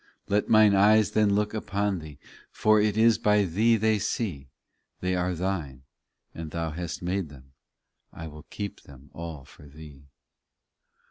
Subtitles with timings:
[0.27, 2.17] Let mine eyes then look upon Thee,
[2.51, 4.49] For it is by Thee they see;
[4.99, 5.83] They are Thine,
[6.33, 7.53] and Thou hast made them,
[8.11, 10.07] I will keep them all for Thee.